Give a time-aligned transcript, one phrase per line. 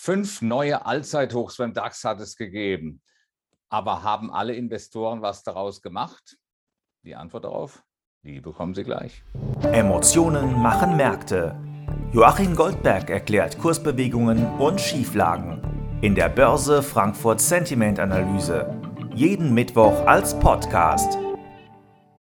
[0.00, 3.02] Fünf neue Allzeithochs beim DAX hat es gegeben.
[3.68, 6.38] Aber haben alle Investoren was daraus gemacht?
[7.02, 7.82] Die Antwort darauf,
[8.22, 9.24] die bekommen Sie gleich.
[9.72, 11.60] Emotionen machen Märkte.
[12.12, 15.60] Joachim Goldberg erklärt Kursbewegungen und Schieflagen
[16.00, 18.72] in der Börse Frankfurt Sentiment Analyse.
[19.16, 21.18] Jeden Mittwoch als Podcast.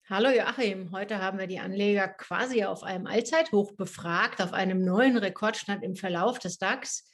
[0.09, 5.17] Hallo Joachim, heute haben wir die Anleger quasi auf einem Allzeithoch befragt, auf einem neuen
[5.17, 7.07] Rekordstand im Verlauf des DAX.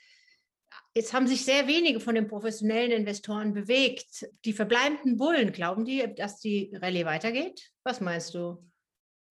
[0.96, 4.26] Jetzt haben sich sehr wenige von den professionellen Investoren bewegt.
[4.46, 7.71] Die verbleibenden Bullen, glauben die, dass die Rallye weitergeht?
[7.84, 8.66] Was meinst du?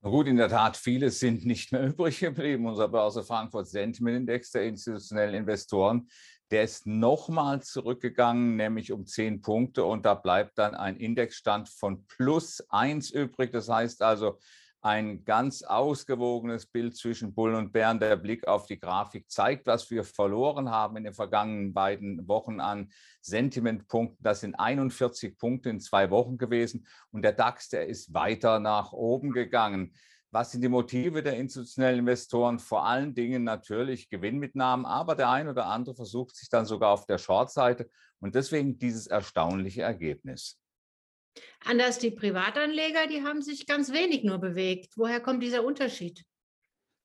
[0.04, 2.68] Na gut, in der Tat, viele sind nicht mehr übrig geblieben.
[2.68, 6.08] Unser Börse Frankfurt Sentiment Index der institutionellen Investoren,
[6.52, 9.86] der ist nochmal zurückgegangen, nämlich um zehn Punkte.
[9.86, 13.52] Und da bleibt dann ein Indexstand von plus eins übrig.
[13.52, 14.38] Das heißt also,
[14.86, 18.00] ein ganz ausgewogenes Bild zwischen Bullen und Bären.
[18.00, 22.60] Der Blick auf die Grafik zeigt, was wir verloren haben in den vergangenen beiden Wochen
[22.60, 24.22] an Sentimentpunkten.
[24.22, 26.86] Das sind 41 Punkte in zwei Wochen gewesen.
[27.10, 29.96] Und der DAX, der ist weiter nach oben gegangen.
[30.30, 32.60] Was sind die Motive der institutionellen Investoren?
[32.60, 37.08] Vor allen Dingen natürlich Gewinnmitnahmen, aber der ein oder andere versucht sich dann sogar auf
[37.08, 40.60] der Shortseite und deswegen dieses erstaunliche Ergebnis.
[41.64, 44.94] Anders die Privatanleger, die haben sich ganz wenig nur bewegt.
[44.98, 46.24] Woher kommt dieser Unterschied?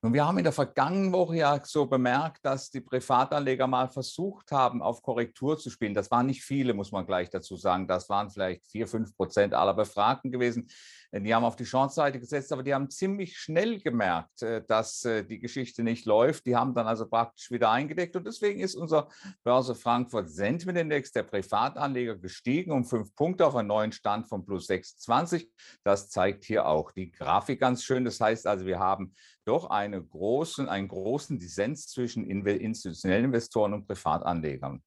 [0.03, 4.51] Und wir haben in der vergangenen Woche ja so bemerkt, dass die Privatanleger mal versucht
[4.51, 5.93] haben, auf Korrektur zu spielen.
[5.93, 7.87] Das waren nicht viele, muss man gleich dazu sagen.
[7.87, 10.69] Das waren vielleicht vier, fünf Prozent aller Befragten gewesen.
[11.13, 15.25] Die haben auf die Chance-Seite gesetzt, aber die haben ziemlich schnell gemerkt, äh, dass äh,
[15.25, 16.47] die Geschichte nicht läuft.
[16.47, 18.15] Die haben dann also praktisch wieder eingedeckt.
[18.15, 19.09] Und deswegen ist unser
[19.43, 24.47] Börse Frankfurt Sentiment Index der Privatanleger gestiegen um fünf Punkte auf einen neuen Stand von
[24.47, 25.51] plus 26.
[25.83, 28.05] Das zeigt hier auch die Grafik ganz schön.
[28.05, 29.13] Das heißt also, wir haben
[29.45, 34.83] doch eine großen, einen großen Dissens zwischen institutionellen Investoren und Privatanlegern.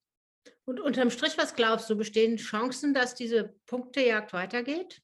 [0.65, 5.01] Und unterm Strich, was glaubst du, bestehen Chancen, dass diese Punktejagd weitergeht?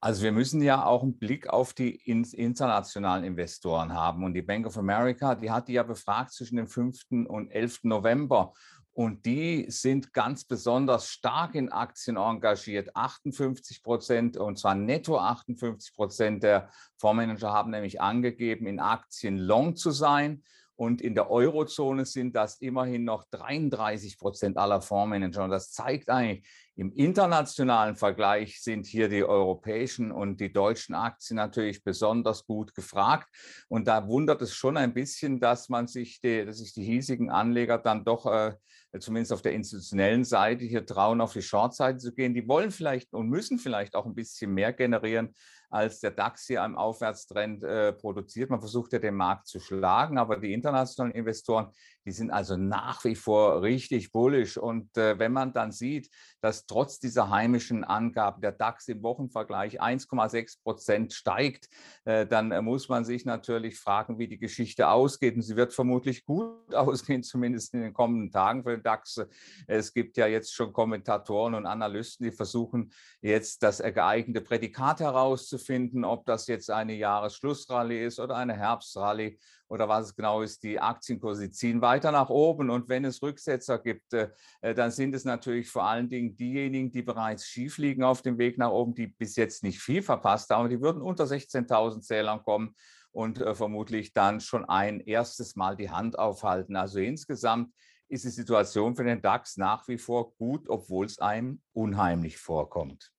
[0.00, 4.24] Also wir müssen ja auch einen Blick auf die internationalen Investoren haben.
[4.24, 7.26] Und die Bank of America, die hat die ja befragt zwischen dem 5.
[7.28, 7.84] und 11.
[7.84, 8.52] November.
[8.96, 12.96] Und die sind ganz besonders stark in Aktien engagiert.
[12.96, 19.76] 58 Prozent, und zwar netto 58 Prozent der Fondsmanager haben nämlich angegeben, in Aktien long
[19.76, 20.42] zu sein.
[20.76, 25.44] Und in der Eurozone sind das immerhin noch 33 Prozent aller Fondsmanager.
[25.44, 31.36] Und das zeigt eigentlich, im internationalen Vergleich sind hier die europäischen und die deutschen Aktien
[31.36, 33.28] natürlich besonders gut gefragt.
[33.68, 37.30] Und da wundert es schon ein bisschen, dass man sich die, dass sich die hiesigen
[37.30, 38.54] Anleger dann doch äh,
[38.98, 42.34] zumindest auf der institutionellen Seite hier trauen, auf die Short-Seite zu gehen.
[42.34, 45.34] Die wollen vielleicht und müssen vielleicht auch ein bisschen mehr generieren,
[45.70, 48.50] als der DAX hier im Aufwärtstrend äh, produziert.
[48.50, 51.68] Man versucht ja den Markt zu schlagen, aber die internationalen Investoren,
[52.04, 54.56] die sind also nach wie vor richtig bullisch.
[54.56, 56.08] Und äh, wenn man dann sieht,
[56.40, 61.68] dass trotz dieser heimischen Angaben der DAX im Wochenvergleich 1,6 Prozent steigt,
[62.04, 65.34] äh, dann äh, muss man sich natürlich fragen, wie die Geschichte ausgeht.
[65.34, 69.20] Und sie wird vermutlich gut ausgehen, zumindest in den kommenden Tagen DAX.
[69.66, 76.04] Es gibt ja jetzt schon Kommentatoren und Analysten, die versuchen jetzt das geeignete Prädikat herauszufinden,
[76.04, 79.38] ob das jetzt eine Jahresschlussrallye ist oder eine Herbstrallye
[79.68, 82.70] oder was es genau ist, die Aktienkurse ziehen weiter nach oben.
[82.70, 86.90] Und wenn es Rücksetzer gibt, äh, äh, dann sind es natürlich vor allen Dingen diejenigen,
[86.90, 90.50] die bereits schief liegen auf dem Weg nach oben, die bis jetzt nicht viel verpasst
[90.50, 90.68] haben.
[90.68, 92.74] Die würden unter 16.000 Zählern kommen
[93.10, 96.76] und äh, vermutlich dann schon ein erstes Mal die Hand aufhalten.
[96.76, 97.72] Also insgesamt
[98.08, 103.12] ist die Situation für den DAX nach wie vor gut, obwohl es einem unheimlich vorkommt.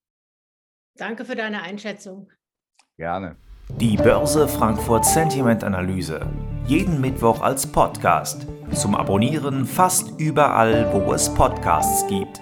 [0.95, 2.31] Danke für deine Einschätzung.
[2.97, 3.35] Gerne.
[3.79, 6.25] Die Börse Frankfurt Sentiment Analyse.
[6.65, 8.47] Jeden Mittwoch als Podcast.
[8.73, 12.41] Zum Abonnieren fast überall, wo es Podcasts gibt.